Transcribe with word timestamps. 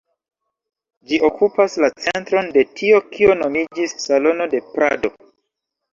Ĝi 1.09 1.19
okupas 1.27 1.75
la 1.85 1.91
centron 2.05 2.49
de 2.57 2.65
tio 2.79 3.03
kio 3.15 3.37
nomiĝis 3.43 3.97
Salono 4.07 4.49
de 4.55 4.67
Prado. 4.75 5.17